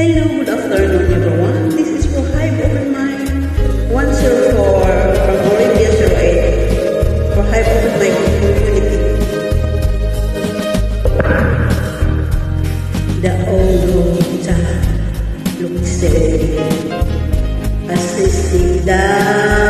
Hello, 0.00 0.24
good 0.28 0.48
afternoon 0.48 1.12
everyone. 1.12 1.68
This 1.76 1.88
is 1.88 2.04
for 2.06 2.22
Hive 2.32 2.58
Open 2.58 2.88
Mic. 2.90 3.20
104 3.92 4.80
from 5.26 5.38
Olivia 5.52 5.90
08. 6.08 7.34
for 7.34 7.44
Rohaib 7.44 7.66
Openmind 7.74 8.16
Community. 8.24 8.96
The 13.20 13.32
old 13.52 13.82
Romita 13.92 14.56
looks 15.60 15.90
steady 15.98 16.56
as 17.92 18.04
he 18.16 18.24
still 18.30 18.80
down. 18.86 19.69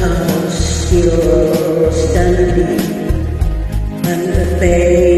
house 0.00 0.92
you're 0.92 1.92
standing 1.92 2.80
and 4.06 4.22
the 4.28 4.56
face 4.58 5.17